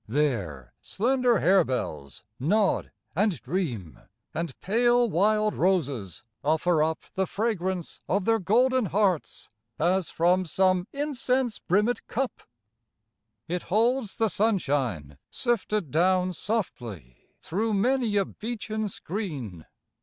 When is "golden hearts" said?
8.39-9.51